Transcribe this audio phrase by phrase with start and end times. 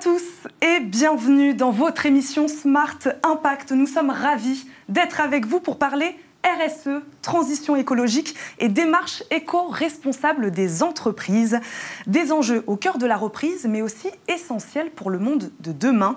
[0.00, 3.72] tous et bienvenue dans votre émission Smart Impact.
[3.72, 6.14] Nous sommes ravis d'être avec vous pour parler
[6.46, 11.58] RSE, transition écologique et démarche éco-responsable des entreprises.
[12.06, 16.16] Des enjeux au cœur de la reprise, mais aussi essentiels pour le monde de demain.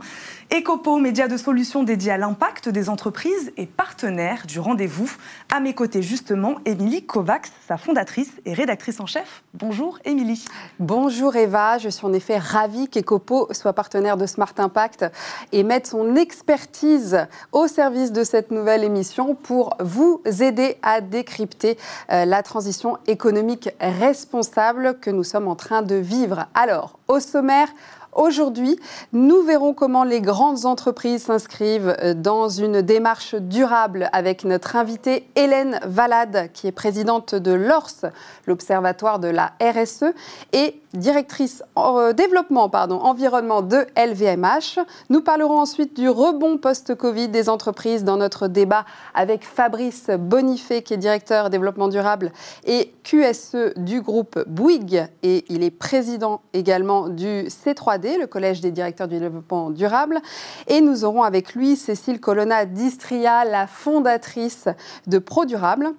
[0.54, 5.12] Ecopo, média de solutions dédié à l'impact des entreprises et partenaire du rendez-vous.
[5.52, 9.44] À mes côtés, justement, Émilie Kovacs, sa fondatrice et rédactrice en chef.
[9.56, 10.46] Bonjour, Émilie.
[10.80, 11.80] Bonjour, Eva.
[11.80, 15.06] Je suis en effet ravie qu'Ecopo soit partenaire de Smart Impact
[15.52, 21.78] et mette son expertise au service de cette nouvelle émission pour vous aider à décrypter
[22.12, 26.46] euh, la transition économique responsable que nous sommes en train de vivre.
[26.54, 27.70] Alors, au sommaire,
[28.14, 28.80] Aujourd'hui,
[29.14, 35.28] nous verrons comment les grandes entreprises s'inscrivent euh, dans une démarche durable avec notre invitée
[35.36, 38.12] Hélène Valade, qui est présidente de l'ORS,
[38.48, 40.06] l'Observatoire de la RSE,
[40.54, 44.80] et directrice euh, développement pardon, environnement de LVMH.
[45.10, 50.94] Nous parlerons ensuite du rebond post-Covid des entreprises dans notre débat avec Fabrice Bonifay, qui
[50.94, 52.32] est directeur développement durable
[52.66, 58.72] et QSE du groupe Bouygues, et il est président également du C3 le Collège des
[58.72, 60.20] directeurs du développement durable.
[60.68, 64.68] Et nous aurons avec lui Cécile Colonna d'Istria, la fondatrice
[65.08, 65.94] de ProDurable.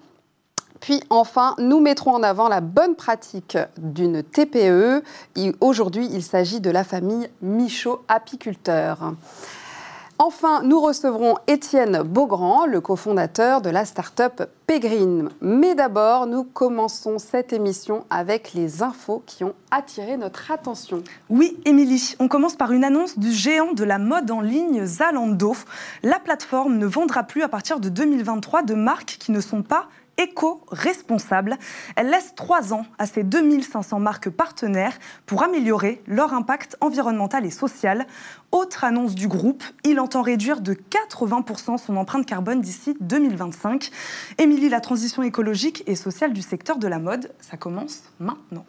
[0.80, 5.02] Puis enfin, nous mettrons en avant la bonne pratique d'une TPE.
[5.60, 9.12] Aujourd'hui, il s'agit de la famille Michaud Apiculteur.
[10.22, 15.30] Enfin, nous recevrons Étienne Beaugrand, le cofondateur de la start-up Pégrine.
[15.40, 21.02] Mais d'abord, nous commençons cette émission avec les infos qui ont attiré notre attention.
[21.30, 25.54] Oui, Émilie, on commence par une annonce du géant de la mode en ligne Zalando.
[26.02, 29.88] La plateforme ne vendra plus à partir de 2023 de marques qui ne sont pas
[30.20, 31.56] éco-responsable.
[31.96, 37.50] Elle laisse trois ans à ses 2500 marques partenaires pour améliorer leur impact environnemental et
[37.50, 38.06] social.
[38.52, 43.90] Autre annonce du groupe, il entend réduire de 80% son empreinte carbone d'ici 2025.
[44.38, 48.66] Émilie, la transition écologique et sociale du secteur de la mode, ça commence maintenant.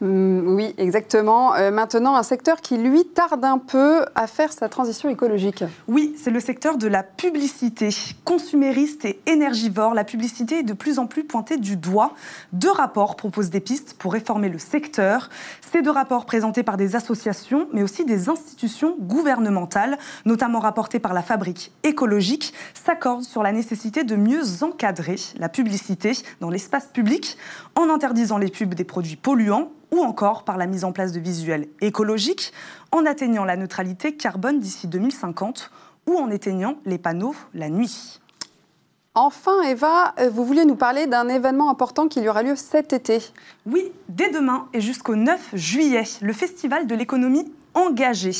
[0.00, 1.54] Mm, oui, exactement.
[1.54, 5.64] Euh, maintenant, un secteur qui, lui, tarde un peu à faire sa transition écologique.
[5.88, 7.90] Oui, c'est le secteur de la publicité.
[8.24, 12.14] Consumériste et énergivore, la publicité est de plus en plus pointée du doigt.
[12.52, 15.30] Deux rapports proposent des pistes pour réformer le secteur.
[15.72, 21.12] Ces deux rapports présentés par des associations, mais aussi des institutions gouvernementales, notamment rapportés par
[21.12, 27.36] la Fabrique écologique, s'accordent sur la nécessité de mieux encadrer la publicité dans l'espace public
[27.74, 31.20] en interdisant les pubs des produits polluants ou encore par la mise en place de
[31.20, 32.52] visuels écologiques
[32.92, 35.70] en atteignant la neutralité carbone d'ici 2050
[36.06, 38.20] ou en éteignant les panneaux la nuit.
[39.14, 42.92] Enfin, Eva, euh, vous vouliez nous parler d'un événement important qui y aura lieu cet
[42.92, 43.20] été.
[43.66, 48.32] Oui, dès demain et jusqu'au 9 juillet, le Festival de l'économie engagé.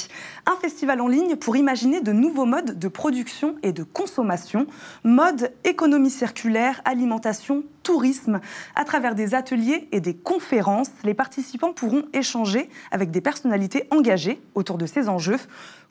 [0.47, 4.67] Un festival en ligne pour imaginer de nouveaux modes de production et de consommation,
[5.05, 8.41] mode économie circulaire, alimentation, tourisme.
[8.75, 14.41] À travers des ateliers et des conférences, les participants pourront échanger avec des personnalités engagées
[14.55, 15.39] autour de ces enjeux.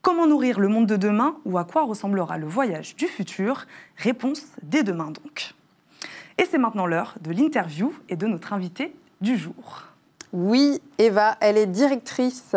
[0.01, 3.65] Comment nourrir le monde de demain ou à quoi ressemblera le voyage du futur?
[3.97, 5.55] Réponse dès demain donc.
[6.37, 9.86] Et c'est maintenant l'heure de l'interview et de notre invité du jour.
[10.39, 12.53] Oui, Eva, elle est directrice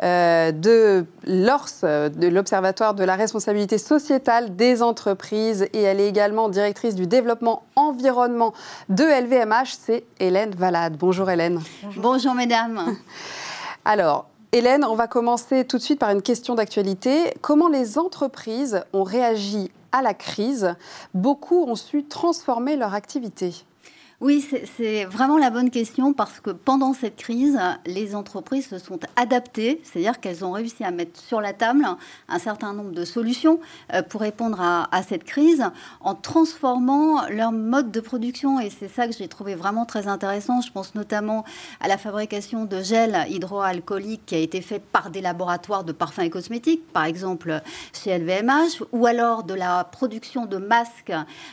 [0.00, 6.48] euh, de l'ORS, de l'Observatoire de la responsabilité sociétale des entreprises, et elle est également
[6.48, 8.54] directrice du développement environnement
[8.90, 9.74] de LVMH.
[9.76, 10.96] C'est Hélène Valade.
[10.96, 11.60] Bonjour Hélène.
[11.82, 12.96] Bonjour, Bonjour mesdames.
[13.84, 17.34] Alors, Hélène, on va commencer tout de suite par une question d'actualité.
[17.40, 20.76] Comment les entreprises ont réagi à la crise?
[21.12, 23.64] Beaucoup ont su transformer leur activité.
[24.22, 24.42] Oui,
[24.78, 29.82] c'est vraiment la bonne question parce que pendant cette crise, les entreprises se sont adaptées,
[29.84, 31.84] c'est-à-dire qu'elles ont réussi à mettre sur la table
[32.26, 33.60] un certain nombre de solutions
[33.92, 35.64] euh, pour répondre à, cette crise
[36.00, 38.58] en transformant leur mode de production.
[38.58, 40.62] Et c'est ça que j'ai trouvé vraiment très intéressant.
[40.62, 41.44] Je pense notamment
[41.80, 46.20] à la fabrication de gel hydroalcoolique qui a été fait par des laboratoires de parfums
[46.20, 47.60] et cosmétiques, par exemple
[47.92, 51.12] chez LVMH, ou alors de la production de masques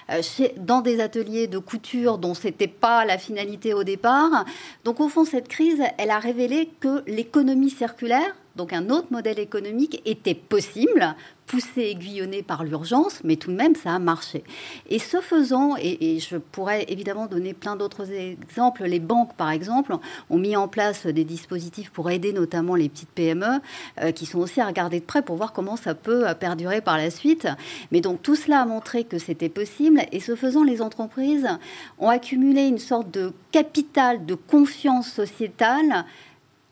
[0.09, 0.21] euh,
[0.55, 4.45] dans des ateliers de couture dont c'est n'était pas la finalité au départ.
[4.85, 9.39] Donc au fond, cette crise, elle a révélé que l'économie circulaire, donc un autre modèle
[9.39, 11.15] économique, était possible
[11.45, 14.43] poussé, aiguillonné par l'urgence, mais tout de même, ça a marché.
[14.89, 19.95] Et ce faisant, et, je pourrais évidemment donner plein d'autres exemples, les banques, par exemple,
[20.29, 23.59] ont mis en place des dispositifs pour aider notamment les petites PME,
[24.01, 26.81] euh, qui sont aussi à regarder de près pour voir comment ça peut euh, perdurer
[26.81, 27.47] par la suite.
[27.91, 31.47] Mais donc tout cela a montré que c'était possible, et ce faisant, les entreprises
[31.99, 36.05] ont accumulé une sorte de capital de confiance sociétale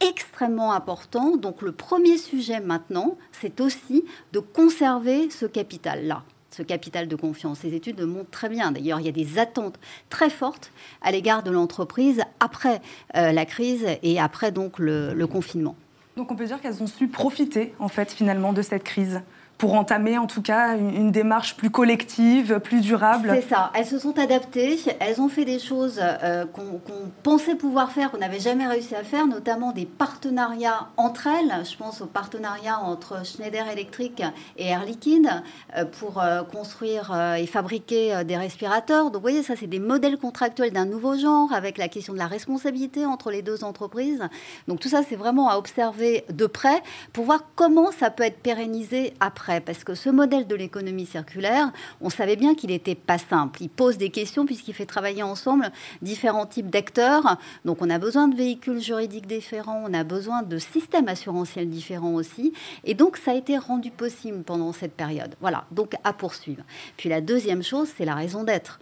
[0.01, 1.37] extrêmement important.
[1.37, 4.03] Donc le premier sujet maintenant, c'est aussi
[4.33, 7.63] de conserver ce capital-là ce capital de confiance.
[7.63, 8.71] Les études le montrent très bien.
[8.71, 10.71] D'ailleurs, il y a des attentes très fortes
[11.01, 12.81] à l'égard de l'entreprise après
[13.15, 15.77] euh, la crise et après donc le, le confinement.
[16.17, 19.21] Donc on peut dire qu'elles ont su profiter en fait finalement de cette crise
[19.61, 23.31] pour entamer en tout cas une, démarche plus collective, plus durable.
[23.35, 26.81] C'est ça, elles se sont adaptées, elles ont fait des choses euh, qu'on
[27.21, 31.63] pensait pouvoir faire, qu'on n'avait jamais réussi à faire, notamment des partenariats entre elles.
[31.63, 34.23] Je pense au partenariat entre Schneider Electric
[34.57, 35.29] et Air Liquide
[35.77, 39.11] euh, pour euh, construire et fabriquer des respirateurs.
[39.11, 42.17] Donc vous voyez, ça c'est des modèles contractuels d'un nouveau genre avec la question de
[42.17, 44.23] la responsabilité entre les deux entreprises.
[44.67, 46.81] Donc tout ça c'est vraiment à observer de près
[47.13, 51.71] pour voir comment ça peut être pérennisé après parce que ce modèle de l'économie circulaire,
[51.99, 53.61] on savait bien qu'il n'était pas simple.
[53.61, 55.71] Il pose des questions puisqu'il fait travailler ensemble
[56.01, 57.37] différents types d'acteurs.
[57.65, 62.13] Donc on a besoin de véhicules juridiques différents, on a besoin de systèmes assurantiels différents
[62.13, 62.53] aussi.
[62.83, 65.35] Et donc ça a été rendu possible pendant cette période.
[65.41, 66.63] Voilà, donc à poursuivre.
[66.95, 68.79] Puis la deuxième chose, c'est la raison d'être.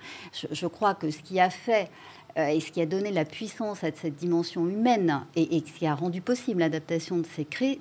[0.51, 1.89] je crois que ce qui a fait
[2.47, 5.95] et ce qui a donné la puissance à cette dimension humaine et, ce qui a
[5.95, 7.21] rendu possible l'adaptation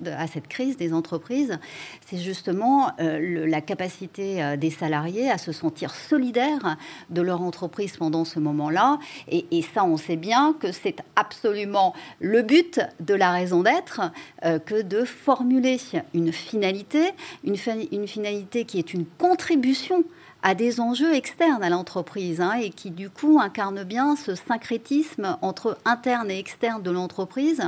[0.05, 1.57] à cette crise des entreprises,
[2.05, 6.77] c'est justement euh, la capacité euh, des salariés à se sentir solidaires
[7.09, 8.99] de leur entreprise pendant ce moment-là.
[9.29, 14.01] Et, ça, on sait bien que c'est absolument le but de la raison d'être
[14.41, 15.77] que de formuler
[16.13, 17.11] une finalité,
[17.43, 17.55] une,
[17.91, 20.03] une finalité qui est une contribution
[20.41, 25.37] à des enjeux externes à l'entreprise hein, et qui du coup incarne bien ce syncrétisme
[25.41, 27.61] entre interne et externe de l'entreprise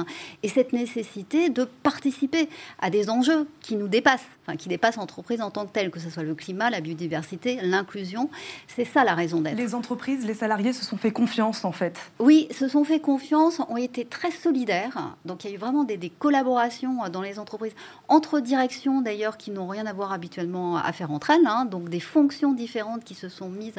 [0.43, 4.21] et cette nécessité de participer à des enjeux qui nous dépassent
[4.57, 8.29] qui dépasse l'entreprise en tant que telle, que ce soit le climat, la biodiversité, l'inclusion.
[8.67, 9.57] C'est ça la raison d'être.
[9.57, 11.99] Les entreprises, les salariés se sont fait confiance en fait.
[12.19, 15.15] Oui, se sont fait confiance, ont été très solidaires.
[15.25, 17.73] Donc il y a eu vraiment des, collaborations dans les entreprises,
[18.07, 21.65] entre directions d'ailleurs qui n'ont rien à voir habituellement à faire entre elles, hein.
[21.65, 23.75] donc des fonctions différentes qui se sont mises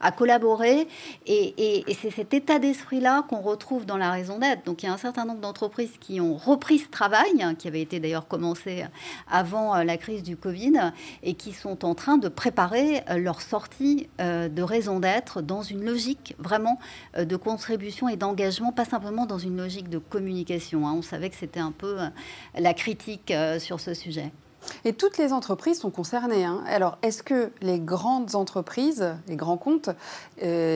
[0.00, 0.86] à, collaborer.
[1.26, 4.64] Et, c'est cet état d'esprit-là qu'on retrouve dans la raison d'être.
[4.64, 7.68] Donc il y a un certain nombre d'entreprises qui ont repris ce travail, hein, qui
[7.68, 8.84] avait été d'ailleurs commencé
[9.28, 10.92] avant euh, la crise du Covid
[11.22, 15.62] et qui sont en train de préparer euh, leur sortie euh, de raison d'être dans
[15.62, 16.78] une logique vraiment
[17.16, 20.86] de contribution et d'engagement, pas simplement dans une logique de communication.
[20.86, 20.94] Hein.
[20.96, 21.96] On savait que c'était un peu
[22.56, 24.30] la critique sur ce sujet.
[24.84, 26.44] Et toutes les entreprises sont concernées.
[26.44, 26.62] Hein.
[26.66, 29.90] Alors, est-ce que les grandes entreprises, les grands comptes,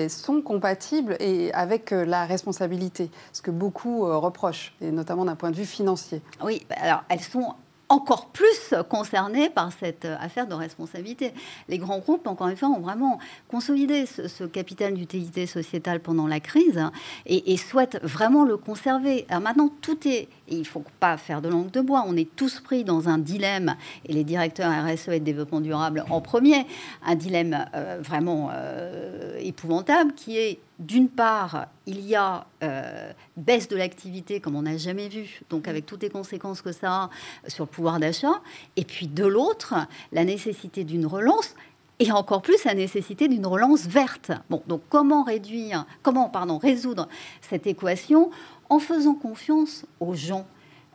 [0.08, 5.56] sont compatibles et avec la responsabilité Ce que beaucoup reprochent, et notamment d'un point de
[5.56, 6.22] vue financier?
[6.42, 7.54] Oui, alors elles sont
[7.88, 11.32] encore plus concernés par cette affaire de responsabilité.
[11.68, 16.40] Les grands groupes, encore une fois, ont vraiment consolidé ce, capital d'utilité sociétale pendant la
[16.40, 16.80] crise
[17.26, 19.26] et, et, souhaitent vraiment le conserver.
[19.28, 22.04] Alors maintenant, tout est il ne faut pas faire de langue de bois.
[22.06, 23.76] On est tous pris dans un dilemme,
[24.06, 26.66] et les directeurs RSE et développement durable en premier,
[27.04, 33.68] un dilemme euh, vraiment euh, épouvantable qui est d'une part, il y a euh, baisse
[33.68, 37.10] de l'activité comme on n'a jamais vu, donc avec toutes les conséquences que ça a
[37.48, 38.42] sur le pouvoir d'achat,
[38.76, 39.74] et puis de l'autre,
[40.12, 41.54] la nécessité d'une relance
[42.00, 44.32] et encore plus la nécessité d'une relance verte.
[44.66, 47.08] Donc comment réduire, comment pardon, résoudre
[47.40, 48.30] cette équation
[48.74, 50.46] en faisant confiance aux gens,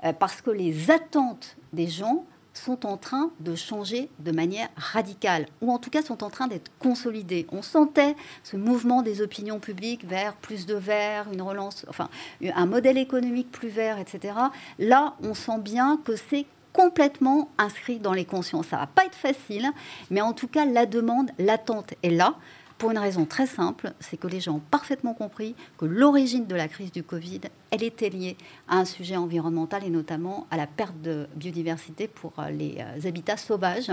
[0.04, 5.46] euh, parce que les attentes des gens sont en train de changer de manière radicale,
[5.62, 7.48] ou en tout cas sont en train d'être consolidées.
[7.54, 12.10] On sentait ce mouvement des opinions publiques vers plus de vert, une relance, enfin
[12.44, 14.34] un modèle économique plus vert, etc.
[14.78, 18.68] Là, on sent bien que c'est complètement inscrit dans les consciences.
[18.68, 19.70] Ça va pas être facile,
[20.12, 22.36] mais en tout cas, la demande, l'attente est là.
[22.80, 26.56] Pour une raison très simple, c'est que les gens ont parfaitement compris que l'origine de
[26.56, 28.38] la crise du Covid, elle était liée
[28.70, 33.06] à un sujet environnemental et notamment à la perte de biodiversité pour euh, les euh,
[33.06, 33.92] habitats sauvages.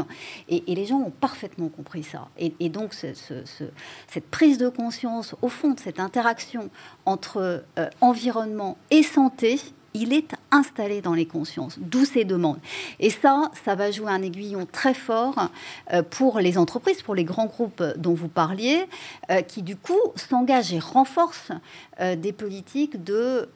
[0.49, 2.29] Et, les gens ont parfaitement compris ça.
[2.39, 6.71] Et, donc, cette prise de conscience, au fond, de cette interaction
[7.07, 9.59] entre euh, environnement et santé,
[9.97, 12.59] il est installé dans les consciences, d'où ces demandes.
[13.01, 15.51] Et ça, ça va jouer un aiguillon très fort
[15.93, 18.85] euh, pour les entreprises, pour les grands groupes dont vous parliez,
[19.31, 21.53] euh, qui du coup s'engagent et renforcent
[22.01, 23.49] euh, des politiques de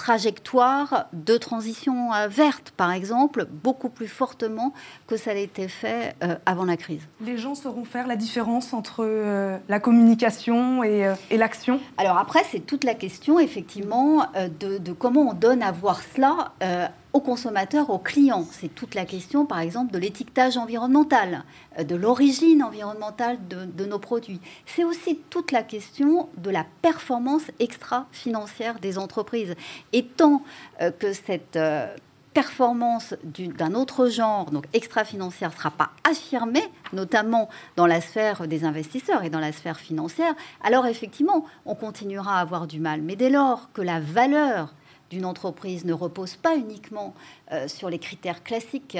[0.00, 4.72] trajectoire de transition euh, verte, par exemple, beaucoup plus fortement
[5.06, 7.02] que ça l'était fait euh, avant la crise.
[7.20, 11.80] Les gens sauront faire la différence entre euh, la communication et, l'action?
[11.98, 14.26] Alors après, c'est toute la question, effectivement,
[14.60, 16.52] de, comment on donne à voir cela
[17.12, 18.46] aux consommateurs, aux clients.
[18.50, 21.44] C'est toute la question, par exemple, de l'étiquetage environnemental,
[21.78, 24.40] euh, de l'origine environnementale de, nos produits.
[24.66, 29.54] C'est aussi toute la question de la performance extra-financière des entreprises.
[29.92, 30.42] Et tant
[30.80, 31.88] euh, que cette euh,
[32.34, 36.62] performance d'un autre genre, donc extra-financière, ne sera pas affirmée,
[36.92, 42.38] notamment dans la sphère des investisseurs et dans la sphère financière, alors effectivement, on continuera
[42.38, 43.02] à avoir du mal.
[43.02, 44.74] Mais dès lors que la valeur
[45.10, 47.14] d'une entreprise ne repose pas uniquement
[47.52, 48.98] euh, sur les critères classiques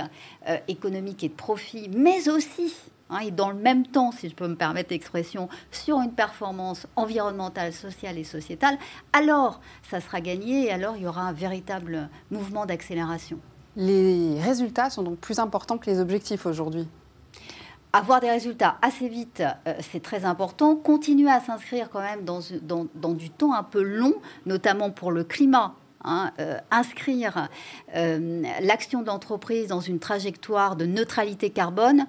[0.48, 2.74] euh, économiques et de profit, mais aussi,
[3.08, 6.86] hein, et dans le même temps, si je peux me permettre l'expression, sur une performance
[6.96, 8.76] environnementale, sociale et sociétale,
[9.12, 13.38] alors ça sera gagné et alors il y aura un véritable mouvement d'accélération.
[13.76, 16.88] Les résultats sont donc plus importants que les objectifs aujourd'hui
[17.92, 20.76] avoir des résultats assez vite, euh, c'est très important.
[20.76, 24.14] Continuer à s'inscrire quand même dans, dans, du temps un peu long,
[24.46, 27.48] notamment pour le climat Hein, euh, inscrire
[27.94, 32.06] euh, l'action d'entreprise dans une trajectoire de neutralité carbone,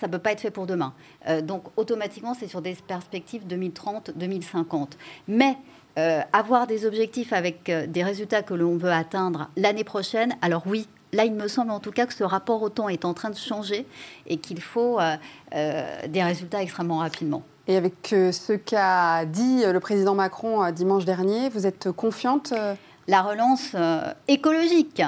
[0.00, 0.92] ça ne peut pas être fait pour demain.
[1.28, 4.90] Euh, donc automatiquement, c'est sur des perspectives 2030-2050.
[5.28, 5.56] Mais
[6.32, 11.24] avoir des objectifs avec des résultats que l'on veut atteindre l'année prochaine, alors oui, là,
[11.24, 13.36] il me semble en tout cas que ce rapport au temps est en train de
[13.36, 13.84] changer
[14.28, 15.00] et qu'il faut
[15.50, 17.42] des résultats extrêmement rapidement.
[17.66, 22.54] Et avec ce qu'a dit le président Macron dimanche dernier, vous êtes confiante
[23.08, 25.02] la relance euh, écologique.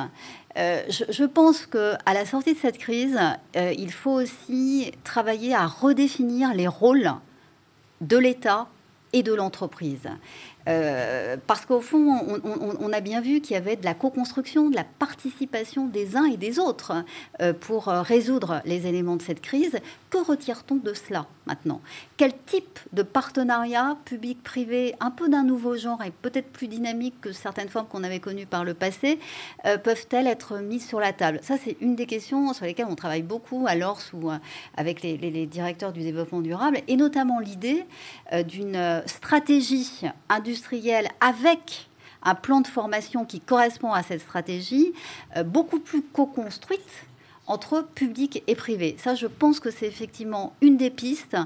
[0.56, 3.20] Euh, je, pense qu'à la sortie de cette crise,
[3.56, 7.12] euh, il faut aussi travailler à redéfinir les rôles
[8.00, 8.66] de l'État
[9.12, 10.08] et de l'entreprise.
[10.70, 14.76] Euh, parce qu'au fond, on, a bien vu qu'il y avait de la co-construction, de
[14.76, 17.04] la participation des uns et des autres
[17.40, 19.78] euh, pour euh, résoudre les éléments de cette crise.
[20.10, 21.80] Que retire-t-on de cela maintenant?
[22.16, 27.32] Quel type de partenariat public-privé, un peu d'un nouveau genre et peut-être plus dynamique que
[27.32, 29.18] certaines formes qu'on avait connues par le passé,
[29.84, 31.38] peuvent-elles être mises sur la table?
[31.42, 34.30] Ça, c'est une des questions sur lesquelles on travaille beaucoup à l'ORS ou
[34.76, 37.84] avec les, les, directeurs du développement durable, et notamment l'idée
[38.46, 40.59] d'une stratégie industrielle
[41.20, 41.88] avec
[42.22, 44.92] un plan de formation qui correspond à cette stratégie,
[45.36, 47.06] euh, beaucoup plus co-construite
[47.46, 48.96] entre public et privé.
[48.98, 51.36] Ça, je pense que c'est effectivement une des pistes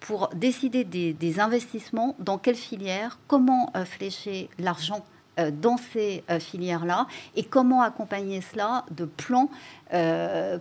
[0.00, 5.04] pour décider des, investissements, dans quelle filière, comment euh, flécher l'argent
[5.38, 9.48] euh, dans ces filières-là et comment accompagner cela de plans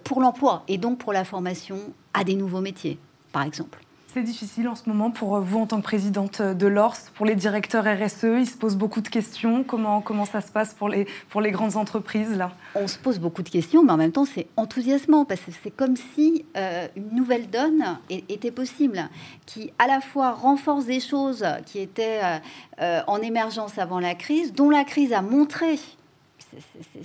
[0.04, 1.80] pour l'emploi et donc pour la formation
[2.14, 3.00] à des nouveaux métiers,
[3.32, 3.80] par exemple.
[4.14, 7.34] C'est difficile en ce moment pour vous en tant que présidente de l'ORS, pour les
[7.34, 9.64] directeurs RSE, ils se posent beaucoup de questions.
[9.64, 12.52] Comment, comment ça se passe pour les, pour les grandes entreprises là?
[12.76, 15.72] On se pose beaucoup de questions, mais en même temps c'est enthousiasmant parce que c'est
[15.72, 19.10] comme si euh, une nouvelle donne était possible,
[19.48, 22.38] qui à la fois renforce des choses qui étaient euh,
[22.82, 25.80] euh, en émergence avant la crise, dont la crise a montré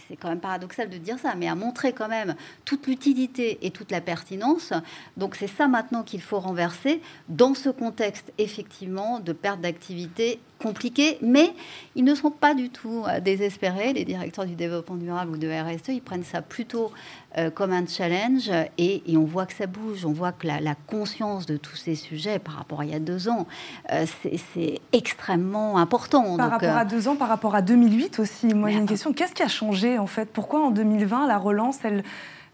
[0.08, 3.70] c'est quand même paradoxal de dire ça, mais à montrer quand même toute l'utilité et
[3.70, 4.72] toute la pertinence.
[5.16, 11.18] Donc c'est ça maintenant qu'il faut renverser dans ce contexte effectivement de perte d'activité compliqué,
[11.22, 11.52] mais
[11.94, 13.92] ils ne sont pas du tout euh, désespérés.
[13.92, 16.90] Les directeurs du développement durable ou de RSE, ils prennent ça plutôt
[17.36, 20.04] euh, comme un challenge et, on voit que ça bouge.
[20.04, 23.00] On voit que la, conscience de tous ces sujets par rapport à il y a
[23.00, 23.46] deux ans,
[23.92, 26.36] euh, c'est extrêmement important.
[26.36, 29.12] Par rapport à deux ans, par rapport à 2008 aussi, moi j'ai une question.
[29.12, 30.26] Qu'est-ce qui a changé en fait?
[30.26, 32.02] Pourquoi en 2020 la relance, elle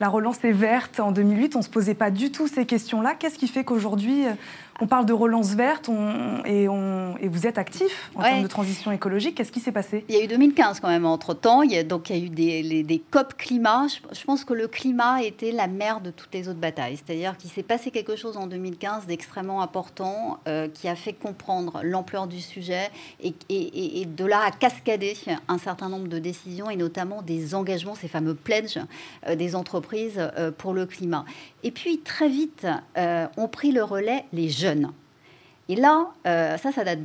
[0.00, 0.99] la relance est verte.
[0.99, 3.14] En 2008, on ne se posait pas du tout ces questions-là.
[3.18, 4.25] Qu'est-ce qui fait qu'aujourd'hui,
[4.81, 5.88] on parle de relance verte
[6.45, 9.37] et, vous êtes actif en termes de transition écologique.
[9.37, 10.04] Qu'est-ce qui s'est passé?
[10.09, 11.62] Il y a eu 2015 quand même entre-temps.
[11.62, 13.87] Il y a, donc il y a eu des, des COP climat.
[14.12, 16.97] Je, pense que le climat était la mère de toutes les autres batailles.
[16.97, 21.81] C'est-à-dire qu'il s'est passé quelque chose en 2015 d'extrêmement important euh, qui a fait comprendre
[21.83, 22.90] l'ampleur du sujet
[23.23, 25.16] et, et, de là à cascader
[25.49, 28.81] un certain nombre de décisions et notamment des engagements, ces fameux pledges
[29.28, 31.25] euh, des entreprises euh, pour le climat.
[31.62, 32.66] Et puis très vite
[33.37, 34.63] ont pris le relais les jeunes
[35.68, 37.00] Et là, euh, ça, ça date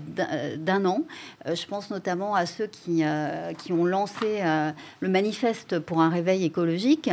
[0.58, 1.04] d'un an.
[1.46, 4.42] Euh, je pense notamment à ceux qui, euh, qui ont lancé
[5.00, 7.10] le manifeste pour un réveil écologique,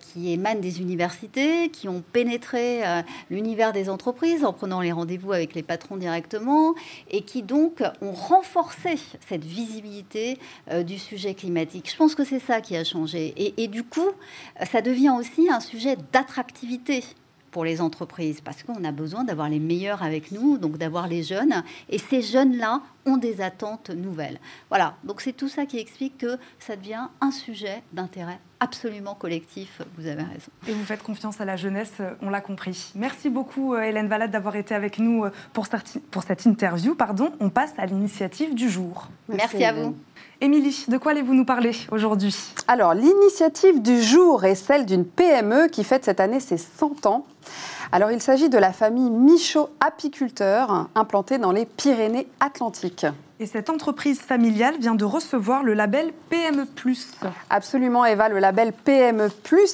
[0.00, 2.82] qui émane des universités, qui ont pénétré
[3.30, 6.74] l'univers des entreprises en prenant les rendez-vous avec les patrons directement,
[7.10, 8.96] et qui donc ont renforcé
[9.28, 10.38] cette visibilité
[10.84, 11.90] du sujet climatique.
[11.90, 13.34] Je pense que c'est ça qui a changé.
[13.36, 14.10] Et du coup,
[14.70, 17.04] ça devient aussi un sujet d'attractivité
[17.54, 21.22] pour les entreprises parce qu'on a besoin d'avoir les meilleurs avec nous, donc d'avoir les
[21.22, 21.62] jeunes.
[21.88, 24.40] Et ces jeunes-là ont des attentes nouvelles.
[24.70, 29.82] Voilà, donc c'est tout ça qui explique que ça devient un sujet d'intérêt absolument collectif,
[29.98, 30.50] vous avez raison.
[30.66, 31.92] Et vous faites confiance à la jeunesse,
[32.22, 32.92] on l'a compris.
[32.94, 35.68] Merci beaucoup Hélène Valade d'avoir été avec nous pour,
[36.10, 36.94] pour cette interview.
[36.94, 37.30] Pardon.
[37.40, 39.08] On passe à l'initiative du jour.
[39.28, 39.96] Merci, Merci à vous.
[40.44, 42.36] Émilie, de quoi allez-vous nous parler aujourd'hui?
[42.68, 47.24] Alors, l'initiative du jour est celle d'une PME qui fête cette année ses 100 ans.
[47.92, 53.06] Alors, il s'agit de la famille Michaud Apiculteur, implantée dans les Pyrénées-Atlantiques.
[53.40, 56.66] Et cette entreprise familiale vient de recevoir le label PME+.
[57.50, 59.28] Absolument, Eva, le label PME+,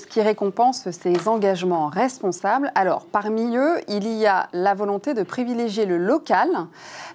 [0.09, 2.73] qui récompense ses engagements responsables.
[2.75, 6.49] Alors, parmi eux, il y a la volonté de privilégier le local.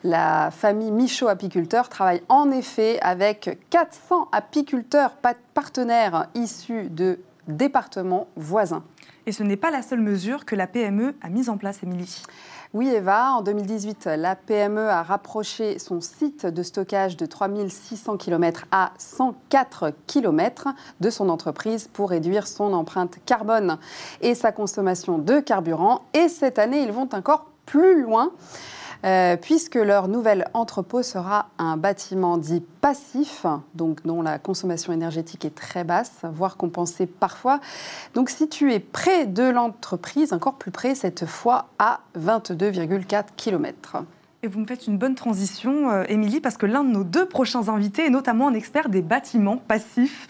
[0.04, 5.16] La famille Michaud Apiculteur travaille en effet avec 400 apiculteurs
[5.56, 8.84] partenaires issus de départements voisins.
[9.25, 12.22] Et ce n'est pas la seule mesure que la PME a mise en place, Émilie.
[12.75, 18.65] Oui, Eva, en 2018, la PME a rapproché son site de stockage de 3600 km
[18.70, 20.67] à 104 km
[21.00, 23.77] de son entreprise pour réduire son empreinte carbone
[24.20, 26.01] et sa consommation de carburant.
[26.13, 28.34] Et cette année, ils vont encore plus loin.
[29.04, 35.46] Euh, puisque leur nouvel entrepôt sera un bâtiment dit passif, donc dont la consommation énergétique
[35.46, 37.60] est très basse, voire compensée parfois.
[38.14, 43.98] Donc situé près de l'entreprise, encore plus près cette fois à 22,4 km.
[44.44, 47.25] Et vous me faites une bonne transition, euh, Émilie, parce que l'un de nos deux
[47.25, 50.28] prochains invités est notamment un expert des bâtiments passifs.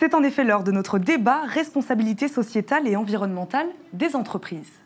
[0.00, 4.81] C'est en effet l'heure de notre débat responsabilité sociétale et environnementale des entreprises.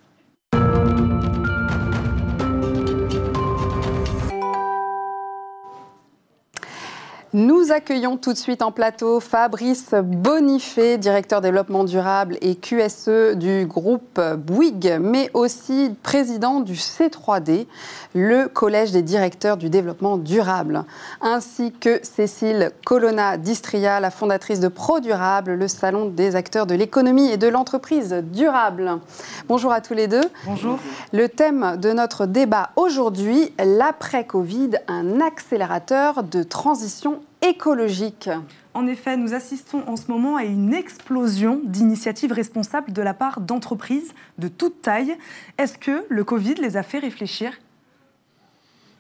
[7.38, 13.66] Nous accueillons tout de suite en plateau Fabrice Bonifay, directeur développement durable et QSE du
[13.66, 17.66] groupe Bouygues, mais aussi président du C3D,
[18.14, 20.84] le collège des directeurs du développement durable,
[21.20, 27.28] ainsi que Cécile Colonna d'Istria, la fondatrice de ProDurable, le salon des acteurs de l'économie
[27.28, 28.98] et de l'entreprise durable.
[29.46, 30.24] Bonjour à tous les deux.
[30.46, 30.78] Bonjour.
[31.12, 38.28] Le thème de notre débat aujourd'hui, l'après-Covid, un accélérateur de transition écologique.
[38.75, 43.40] En effet, nous assistons en ce moment à une explosion d'initiatives responsables de la part
[43.40, 45.16] d'entreprises de toute taille.
[45.59, 47.52] Est-ce que le Covid les a fait réfléchir?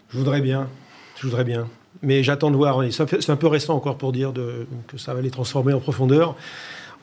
[0.08, 0.68] Je voudrais bien,
[1.16, 1.68] je voudrais bien.
[2.02, 4.32] Mais j'attends de voir, c'est un peu récent encore pour dire
[4.86, 6.36] que ça va les transformer en profondeur.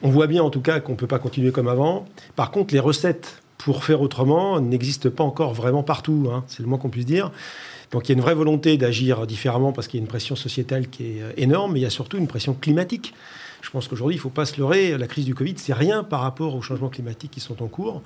[0.02, 2.06] On voit bien en tout cas qu'on ne peut pas continuer comme avant.
[2.36, 6.44] Par contre, les recettes pour faire autrement n'existent pas encore vraiment partout, hein.
[6.48, 7.32] c'est le moins qu'on puisse dire.
[7.94, 10.36] Donc il y a une vraie volonté d'agir différemment parce qu'il y a une pression
[10.36, 13.14] sociétale qui est euh, énorme, mais il y a surtout une pression climatique.
[13.62, 16.04] Je pense qu'aujourd'hui, il ne faut pas se leurrer, la crise du Covid, c'est rien
[16.04, 18.02] par rapport aux changements climatiques qui sont en cours.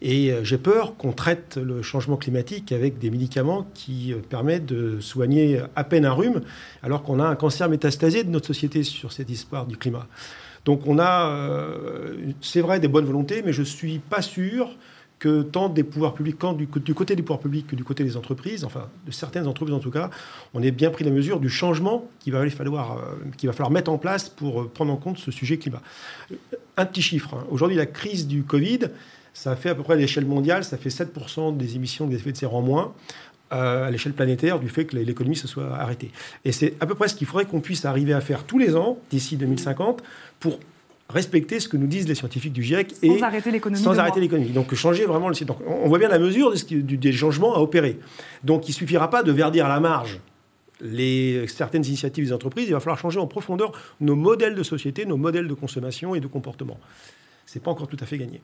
[0.00, 4.66] Et euh, j'ai peur qu'on traite le changement climatique avec des médicaments qui euh, permettent
[4.66, 6.42] de soigner à peine un rhume,
[6.84, 10.06] alors qu'on a un cancer métastasé de notre société sur cette histoire du climat.
[10.64, 11.36] Donc on a,
[12.40, 14.68] c'est vrai, des bonnes volontés, mais je ne suis pas sûr
[15.22, 18.16] que tant des pouvoirs publics, quand du, côté des pouvoirs publics que du côté des
[18.16, 20.10] entreprises, enfin de certaines entreprises en tout cas,
[20.52, 23.92] on ait bien pris la mesure du changement qu'il va falloir, euh, va falloir mettre
[23.92, 25.80] en place pour euh, prendre en compte ce sujet climat.
[26.76, 27.34] Un petit chiffre.
[27.34, 27.46] Hein.
[27.52, 28.80] Aujourd'hui, la crise du Covid,
[29.32, 32.32] ça fait à peu près à l'échelle mondiale, ça fait 7% des émissions de effets
[32.32, 32.92] de serre en moins
[33.52, 36.10] euh, à l'échelle planétaire du fait que l'économie se soit arrêtée.
[36.44, 38.74] Et c'est à peu près ce qu'il faudrait qu'on puisse arriver à faire tous les
[38.74, 40.02] ans d'ici 2050
[40.40, 40.58] pour
[41.08, 43.82] respecter ce que nous disent les scientifiques du GIEC sans et arrêter l'économie.
[43.82, 44.50] Sans arrêter l'économie.
[44.50, 45.48] Donc changer vraiment le site.
[45.48, 47.98] Donc on voit bien la mesure de ce qui, des changements à opérer.
[48.44, 50.20] Donc il suffira pas de verdir à la marge
[50.80, 52.66] les, certaines initiatives des entreprises.
[52.68, 56.20] Il va falloir changer en profondeur nos modèles de société, nos modèles de consommation et
[56.20, 56.78] de comportement.
[57.46, 58.40] C'est pas encore tout à fait gagné.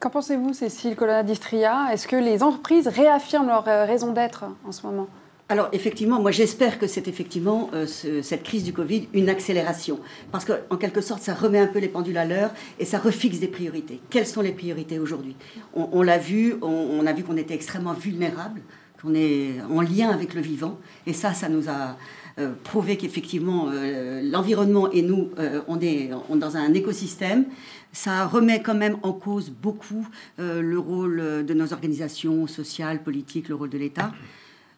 [0.00, 1.92] Qu'en pensez-vous, Cécile Colonna d'Istria?
[1.92, 5.08] Est-ce que les entreprises réaffirment leur euh, raison d'être en ce moment?
[5.50, 7.84] Alors effectivement, moi j'espère que c'est effectivement euh,
[8.22, 9.98] cette crise du Covid une accélération,
[10.30, 13.40] parce qu'en quelque sorte ça remet un peu les pendules à l'heure et ça refixe
[13.40, 14.00] des priorités.
[14.10, 15.34] Quelles sont les priorités aujourd'hui?
[15.74, 18.60] On, l'a vu, on, a vu qu'on était extrêmement vulnérable,
[19.02, 21.96] qu'on est en lien avec le vivant, et ça, ça nous a
[22.38, 25.30] euh, prouvé qu'effectivement euh, l'environnement et nous,
[25.66, 27.44] on est dans un écosystème
[27.92, 30.06] ça remet quand même en cause beaucoup
[30.38, 34.12] le rôle de nos organisations sociales, politiques, le rôle de l'État.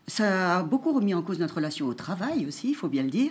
[0.07, 3.11] Ça a beaucoup remis en cause notre relation au travail aussi, il faut bien le
[3.11, 3.31] dire.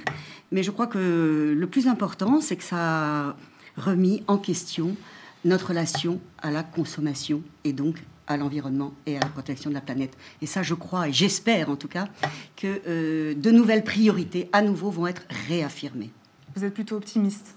[0.52, 3.36] Mais je crois que le plus important, c'est que ça a
[3.78, 4.96] remis en question
[5.44, 9.82] notre relation à la consommation et donc à l'environnement et à la protection de la
[9.82, 10.16] planète.
[10.42, 12.08] Et ça, je crois, et j'espère en tout cas,
[12.56, 16.12] que euh, de nouvelles priorités à nouveau vont être réaffirmées.
[16.56, 17.56] Vous êtes plutôt optimiste?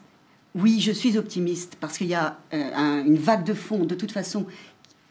[0.55, 4.13] Oui, je suis optimiste parce qu'il y a euh, une vague de fond, de toute
[4.13, 4.47] façon,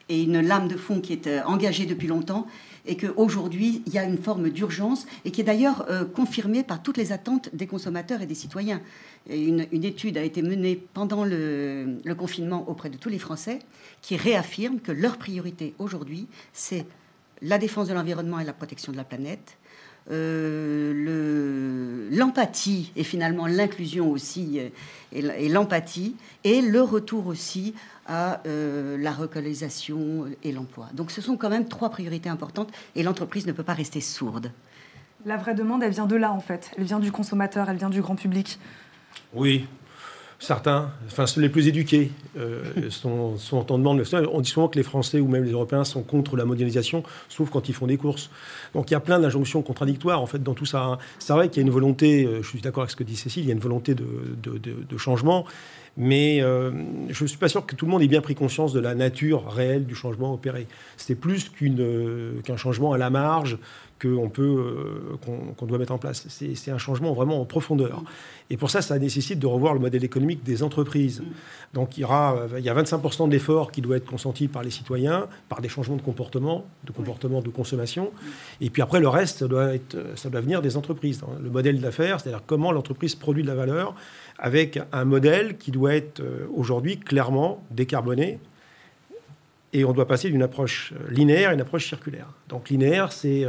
[0.09, 2.47] et une lame de fond qui est euh, engagée depuis longtemps
[2.85, 6.81] et qu'aujourd'hui, il y a une forme d'urgence et qui est d'ailleurs euh, confirmée par
[6.81, 8.81] toutes les attentes des consommateurs et des citoyens.
[9.29, 13.59] une, étude a été menée pendant le, confinement auprès de tous les Français
[14.01, 16.85] qui réaffirme que leur priorité aujourd'hui, c'est
[17.41, 19.57] la défense de l'environnement et la protection de la planète,
[20.11, 24.67] euh, l'empathie et finalement l'inclusion aussi euh,
[25.13, 27.73] et l'empathie et le retour aussi
[28.05, 30.89] à euh, la relocalisation et l'emploi.
[30.93, 34.51] Donc ce sont quand même trois priorités importantes et l'entreprise ne peut pas rester sourde.
[35.25, 36.71] La vraie demande, elle vient de là en fait.
[36.77, 38.59] Elle vient du consommateur, elle vient du grand public.
[39.33, 39.65] Oui,
[40.39, 44.03] Certains, enfin les plus éduqués, euh, sont, sont, en demande.
[44.31, 47.49] On dit souvent que les Français ou même les Européens sont contre la mondialisation, sauf
[47.49, 48.29] quand ils font des courses.
[48.73, 50.83] Donc il y a plein d'injonctions contradictoires en fait dans tout ça.
[50.83, 50.97] Hein.
[51.19, 53.15] C'est vrai qu'il y a une volonté, euh, je suis d'accord avec ce que dit
[53.15, 54.05] Cécile, il y a une volonté de,
[54.41, 55.45] de, changement,
[55.97, 56.71] mais euh,
[57.09, 58.95] je ne suis pas sûr que tout le monde ait bien pris conscience de la
[58.95, 60.67] nature réelle du changement opéré.
[60.97, 61.51] C'est plus
[62.43, 63.57] qu'un changement à la marge
[64.03, 65.17] qu'on peut, euh,
[65.57, 66.25] qu'on doit mettre en place.
[66.27, 68.03] C'est un changement vraiment en profondeur.
[68.49, 71.23] Et pour ça, ça nécessite de revoir le modèle économique des entreprises.
[71.73, 75.61] Donc il y, euh, a 25% d'efforts qui doivent être consentis par les citoyens, par
[75.61, 78.11] des changements de comportement, de comportement de consommation.
[78.59, 79.71] Et puis après, le reste, doit,
[80.15, 81.21] ça doit venir des entreprises.
[81.41, 83.95] Le modèle d'affaires, c'est-à-dire comment l'entreprise produit de la valeur,
[84.37, 88.39] avec un modèle qui doit être euh, aujourd'hui clairement décarboné,
[89.71, 92.27] et on doit passer d'une approche linéaire à une approche circulaire.
[92.49, 93.43] Donc linéaire, c'est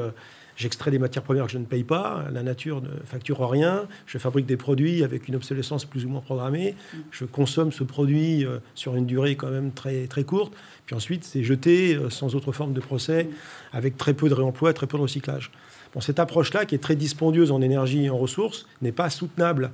[0.57, 4.19] J'extrais des matières premières que je ne paye pas, la nature ne facture rien, je
[4.19, 6.77] fabrique des produits avec une obsolescence plus ou moins programmée,
[7.11, 10.53] je consomme ce produit euh, sur une durée quand même très, très courte,
[10.87, 13.29] puis ensuite c'est jeté euh, sans autre forme de procès,
[13.73, 15.51] avec très peu de réemploi, très peu de recyclage.
[15.93, 19.73] Bon, cette approche-là, qui est très dispendieuse en énergie et en ressources, n'est pas soutenable.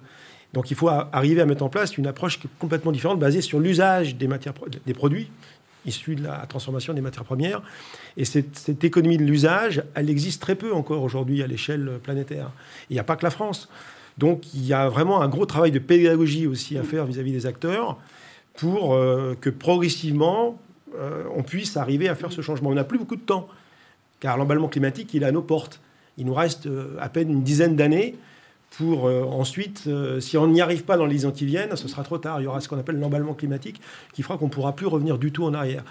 [0.52, 4.16] Donc il faut arriver à mettre en place une approche complètement différente, basée sur l'usage
[4.16, 5.30] des, matières, des produits,
[5.86, 7.62] issus de la transformation des matières premières.
[8.16, 12.50] Et cette, économie de l'usage, elle existe très peu encore aujourd'hui à l'échelle planétaire.
[12.88, 13.68] Il n'y a pas que la France.
[14.18, 17.46] Donc il y a vraiment un gros travail de pédagogie aussi à faire vis-à-vis des
[17.46, 17.96] acteurs
[18.54, 20.58] pour euh, que progressivement
[20.96, 22.70] euh, on puisse arriver à faire ce changement.
[22.70, 23.48] On n'a plus beaucoup de temps,
[24.18, 25.80] car l'emballement climatique, il est à nos portes.
[26.18, 28.16] Il nous reste euh, à peine une dizaine d'années
[28.70, 31.88] pour euh, ensuite, euh, si on n'y arrive pas dans les ans qui viennent, ce
[31.88, 32.40] sera trop tard.
[32.40, 33.80] Il y aura ce qu'on appelle l'emballement climatique
[34.12, 35.84] qui fera qu'on ne pourra plus revenir du tout en arrière.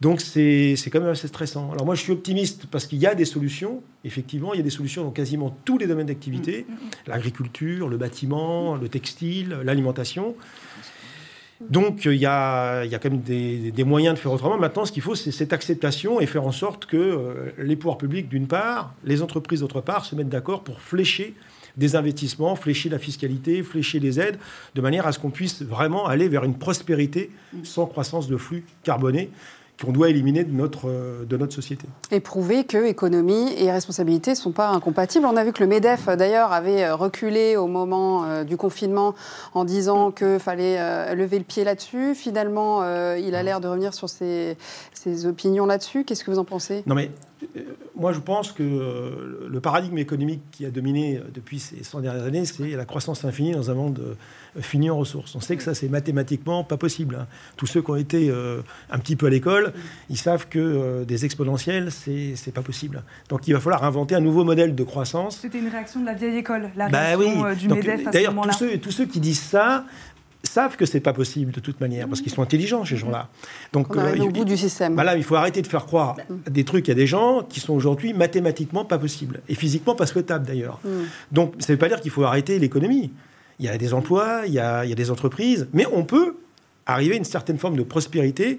[0.00, 1.70] Donc c'est quand même assez stressant.
[1.72, 3.82] Alors moi je suis optimiste parce qu'il y a des solutions.
[4.04, 6.66] Effectivement, il y a des solutions dans quasiment tous les domaines d'activité.
[6.68, 6.90] Mm, mm, mm.
[7.06, 10.34] L'agriculture, le bâtiment, le textile, l'alimentation.
[11.70, 14.58] Donc il y, a, il y a quand même des, des, moyens de faire autrement.
[14.58, 17.98] Maintenant, ce qu'il faut, c'est cette acceptation et faire en sorte que euh, les pouvoirs
[17.98, 21.34] publics, d'une part, les entreprises, d'autre part, se mettent d'accord pour flécher
[21.76, 24.38] des investissements, flécher la fiscalité, flécher les aides,
[24.74, 27.30] de manière à ce qu'on puisse vraiment aller vers une prospérité
[27.62, 29.30] sans croissance de flux carbonés
[29.82, 31.86] qu'on doit éliminer de notre, euh, de notre société.
[32.10, 35.26] Et prouver que économie et responsabilité ne sont pas incompatibles.
[35.26, 39.14] On a vu que le MEDEF, d'ailleurs, avait euh, reculé au moment euh, du confinement
[39.54, 42.14] en disant qu'il fallait lever le pied là-dessus.
[42.14, 42.82] Finalement,
[43.14, 44.56] il a l'air de revenir sur ses,
[44.94, 46.04] ses opinions là-dessus.
[46.04, 46.82] Qu'est-ce que vous en pensez?
[46.86, 47.10] Non, mais
[47.96, 48.62] moi, je pense que
[49.48, 53.52] le paradigme économique qui a dominé depuis ces 100 dernières années, c'est la croissance infinie
[53.52, 54.16] dans un monde
[54.56, 55.34] euh, fini en ressources.
[55.34, 57.16] On sait que ça, c'est mathématiquement pas possible.
[57.20, 57.26] Hein.
[57.56, 59.72] Tous ceux qui ont été euh, un petit peu à l'école,
[60.10, 63.02] ils savent que euh, des exponentielles, c'est pas possible.
[63.28, 65.38] Donc, il va falloir inventer un nouveau modèle de croissance.
[65.38, 68.52] C'était une réaction de la vieille école, la bah réaction du MEDEF à ce moment-là.
[68.60, 69.84] D'ailleurs, tous ceux qui disent ça,
[70.52, 73.28] savent que c'est pas possible de toute manière, parce qu'ils sont intelligents, ces gens-là.
[73.72, 74.94] Donc, euh, au bout du système.
[74.94, 76.16] Bah il faut arrêter de faire croire
[76.48, 80.46] des trucs à des gens qui sont aujourd'hui mathématiquement pas possibles, et physiquement pas souhaitables
[80.46, 80.80] d'ailleurs.
[80.84, 80.88] Mm.
[81.32, 83.10] Donc, ça ne veut pas dire qu'il faut arrêter l'économie.
[83.58, 86.04] Il y a des emplois, il y a, il y a des entreprises, mais on
[86.04, 86.36] peut
[86.86, 88.58] arriver à une certaine forme de prospérité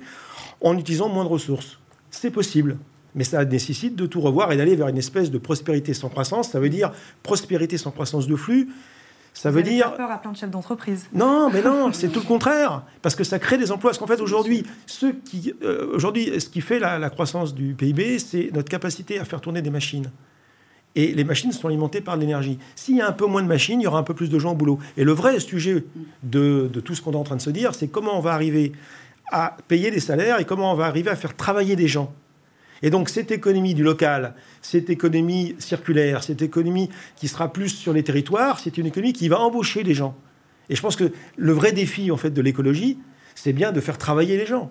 [0.62, 1.80] en utilisant moins de ressources.
[2.10, 2.78] C'est possible.
[3.16, 6.50] Mais ça nécessite de tout revoir et d'aller vers une espèce de prospérité sans croissance.
[6.50, 8.70] Ça veut dire prospérité sans croissance de flux,
[9.34, 9.88] ça veut dire.
[9.88, 11.08] Faire peur à plein de chefs d'entreprise.
[11.14, 13.92] Non, mais non, c'est tout le contraire, parce que ça crée des emplois.
[13.92, 18.20] Parce qu'en fait, aujourd'hui, ce qui, euh, aujourd'hui, ce qui fait la, croissance du PIB,
[18.20, 20.12] c'est notre capacité à faire tourner des machines.
[20.96, 22.60] Et les machines sont alimentées par de l'énergie.
[22.76, 24.38] S'il y a un peu moins de machines, il y aura un peu plus de
[24.38, 24.78] gens au boulot.
[24.96, 25.84] Et le vrai sujet
[26.22, 28.34] de, de tout ce qu'on est en train de se dire, c'est comment on va
[28.34, 28.74] arriver
[29.32, 32.14] à payer des salaires et comment on va arriver à faire travailler des gens.
[32.84, 37.94] Et donc cette économie du local, cette économie circulaire, cette économie qui sera plus sur
[37.94, 40.16] les territoires, c'est une économie qui va embaucher les gens.
[40.70, 43.00] Et je pense que le vrai défi en fait de l'écologie,
[43.36, 44.70] c'est bien de faire travailler les gens.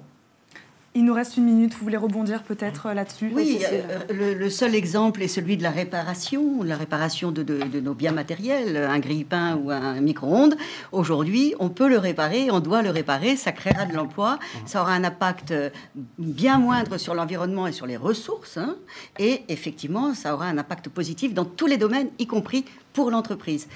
[0.95, 4.75] Il nous reste une minute, vous voulez rebondir peut-être euh, là-dessus Oui, euh, le, seul
[4.75, 9.71] exemple est celui de la réparation, la réparation de, nos biens matériels, un grille-pain ou
[9.71, 10.55] un micro-ondes.
[10.93, 14.93] Aujourd'hui, on peut le réparer, on doit le réparer, ça créera de l'emploi, ça aura
[14.93, 15.71] un impact euh,
[16.19, 18.77] bien moindre sur l'environnement et sur les ressources, hein.
[19.19, 23.67] et effectivement, ça aura un impact positif dans tous les domaines, y compris pour l'entreprise.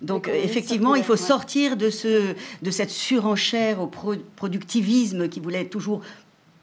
[0.00, 6.00] Donc effectivement, il faut sortir de, ce, de cette surenchère au productivisme qui voulait toujours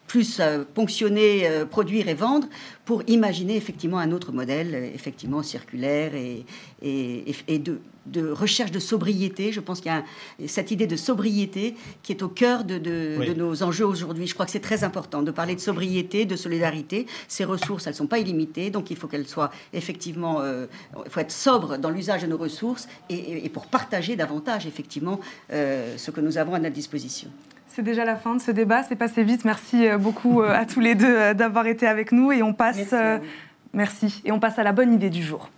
[0.10, 2.48] plus euh, ponctionner, euh, produire et vendre,
[2.84, 6.46] pour imaginer effectivement un autre modèle, euh, effectivement circulaire et,
[6.82, 9.52] et, de, de, recherche de sobriété.
[9.52, 10.04] Je pense qu'il y a
[10.48, 14.26] cette idée de sobriété qui est au cœur de, de, nos enjeux aujourd'hui.
[14.26, 17.06] Je crois que c'est très important de parler de sobriété, de solidarité.
[17.28, 20.42] Ces ressources, elles ne sont pas illimitées, donc il faut qu'elles soient effectivement,
[21.06, 25.20] il faut être sobre dans l'usage de nos ressources et, pour partager davantage effectivement
[25.52, 27.30] ce que nous avons à notre disposition.
[27.70, 29.46] C'est déjà la fin de ce débat, c'est passé vite.
[29.46, 32.54] Merci euh, beaucoup euh, à tous les deux euh, d'avoir été avec nous et on
[32.54, 32.96] passe
[33.74, 35.52] merci, et on passe à la bonne idée du jour.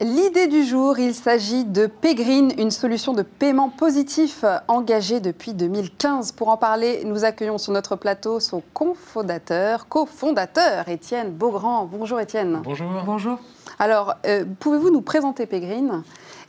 [0.00, 6.32] L'idée du jour, il s'agit de Pégrine, une solution de paiement positif engagée depuis 2015.
[6.32, 11.84] Pour en parler, nous accueillons sur notre plateau son cofondateur, cofondateur Étienne Beaugrand.
[11.84, 12.60] Bonjour Étienne.
[12.64, 12.88] Bonjour.
[13.04, 13.38] Bonjour.
[13.78, 16.02] Alors, euh, pouvez-vous nous présenter Pégrine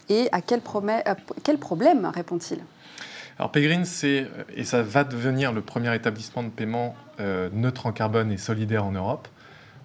[0.10, 2.60] et à quel, problème répond-il?
[3.38, 7.92] Alors Pégrine, c'est, et ça va devenir le premier établissement de paiement euh, neutre en
[7.92, 9.28] carbone et solidaire en Europe.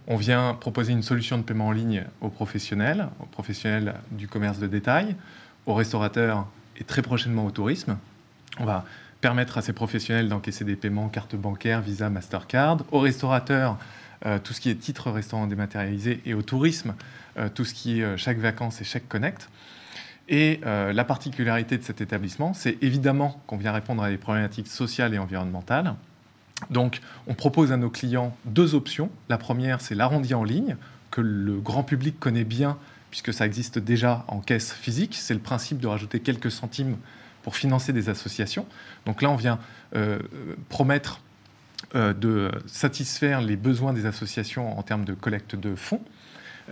[0.07, 4.59] On vient proposer une solution de paiement en ligne aux professionnels, aux professionnels du commerce
[4.59, 5.15] de détail,
[5.67, 6.47] aux restaurateurs
[6.79, 7.99] et très prochainement au tourisme.
[8.59, 8.85] On va
[9.21, 13.79] permettre à ces professionnels d'encaisser des paiements carte bancaire, Visa, Mastercard, aux restaurateurs
[14.27, 16.95] euh, tout ce qui est titre restaurant dématérialisé et au tourisme
[17.55, 19.49] tout ce qui est euh, chaque vacances et chaque connect.
[20.29, 25.13] Et la particularité de cet établissement, c'est évidemment qu'on vient répondre à des problématiques sociales
[25.13, 25.97] et environnementales.
[26.71, 29.11] Donc, on propose à nos clients deux options.
[29.29, 30.77] La première, c'est l'arrondi en ligne,
[31.11, 32.79] que le grand public connaît bien,
[33.11, 35.15] puisque ça existe déjà en caisse physique.
[35.15, 36.97] C'est le principe de rajouter quelques centimes
[37.43, 38.65] pour financer des associations.
[39.05, 39.59] Donc là, on vient
[40.71, 41.21] promettre
[41.95, 46.01] de satisfaire les besoins des associations en termes de collecte de fonds.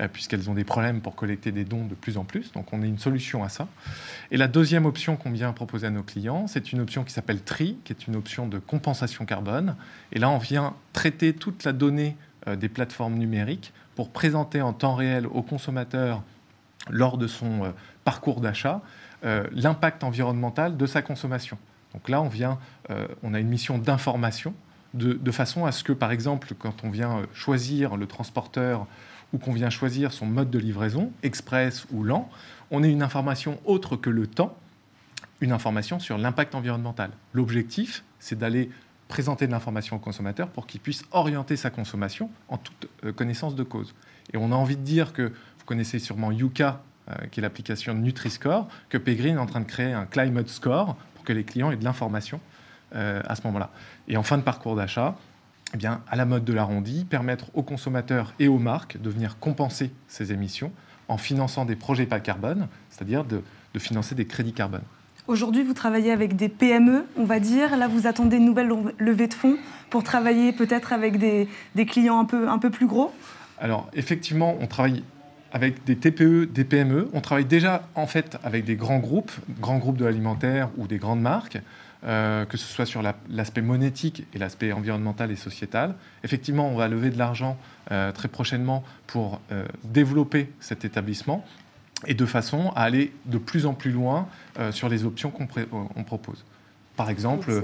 [0.00, 2.50] Euh, puisqu'elles ont des problèmes pour collecter des dons de plus en plus.
[2.52, 3.68] Donc on a une solution à ça.
[4.30, 7.42] Et la deuxième option qu'on vient proposer à nos clients, c'est une option qui s'appelle
[7.42, 9.76] TRI, qui est une option de compensation carbone.
[10.12, 12.16] Et là, on vient traiter toute la donnée
[12.48, 16.22] euh, des plateformes numériques pour présenter en temps réel au consommateur,
[16.88, 17.70] lors de son euh,
[18.04, 18.80] parcours d'achat,
[19.52, 21.56] l'impact environnemental de sa consommation.
[21.94, 22.58] Donc là, on, vient,
[23.22, 24.52] on a une mission d'information
[24.94, 28.88] de, façon à ce que, par exemple, quand on vient choisir le transporteur
[29.32, 32.28] ou qu'on vient choisir son mode de livraison, express ou lent,
[32.70, 34.56] on ait une information autre que le temps,
[35.40, 37.10] une information sur l'impact environnemental.
[37.32, 38.70] L'objectif, c'est d'aller
[39.08, 43.54] présenter de l'information au consommateur pour qu'il puisse orienter sa consommation en toute euh, connaissance
[43.54, 43.94] de cause.
[44.32, 47.94] Et on a envie de dire que, vous connaissez sûrement Yuka, euh, qui est l'application
[47.94, 51.70] Nutri-Score, que Pegreen est en train de créer un Climate Score pour que les clients
[51.70, 52.40] aient de l'information
[52.94, 53.70] euh, à ce moment-là.
[54.08, 55.16] Et en fin de parcours d'achat,
[55.74, 59.38] eh bien, à la mode de l'arrondi, permettre aux consommateurs et aux marques de venir
[59.38, 60.72] compenser ces émissions
[61.08, 63.42] en finançant des projets pas carbone, c'est-à-dire de,
[63.78, 64.82] financer des crédits carbone.
[65.28, 67.76] Aujourd'hui, vous travaillez avec des PME, on va dire.
[67.76, 69.56] Là, vous attendez une nouvelle levée de fonds
[69.88, 71.48] pour travailler peut-être avec des,
[71.86, 73.12] clients un peu, un peu plus gros?
[73.58, 75.04] Alors, effectivement, on travaille
[75.52, 77.08] avec des TPE, des PME.
[77.12, 80.98] On travaille déjà, en fait, avec des grands groupes, grands groupes de l'alimentaire ou des
[80.98, 81.58] grandes marques.
[82.04, 85.94] Euh, que ce soit sur l'aspect monétique et l'aspect environnemental et sociétal.
[86.24, 87.56] Effectivement, on va lever de l'argent
[87.92, 91.44] euh, très prochainement pour euh, développer cet établissement
[92.08, 94.26] et de façon à aller de plus en plus loin
[94.72, 96.44] sur les options qu'on propose.
[96.96, 97.62] Par exemple,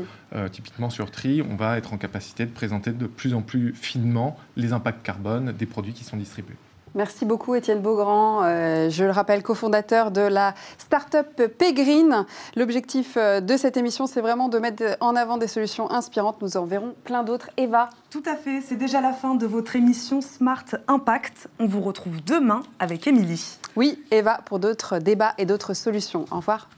[0.53, 4.39] typiquement sur Tri, on va être en capacité de présenter de plus en plus finement
[4.57, 6.55] les impacts carbone des produits qui sont distribués.
[6.99, 8.43] Merci beaucoup Étienne Beaugrand.
[8.43, 12.27] Euh, je le rappelle, cofondateur de la start-up Pégrine.
[12.57, 16.43] L'objectif euh, de cette émission, c'est vraiment de mettre en avant des solutions inspirantes.
[16.43, 17.51] Nous en verrons plein d'autres.
[17.57, 18.63] Eva Tout à fait.
[18.63, 21.47] C'est déjà la fin de votre émission Smart Impact.
[21.61, 23.59] On vous retrouve demain avec Émilie.
[23.77, 26.25] Oui, Eva, pour d'autres débats et d'autres solutions.
[26.33, 26.69] Au revoir.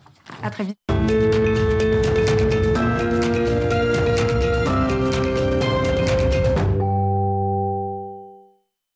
[0.43, 1.70] À très vite.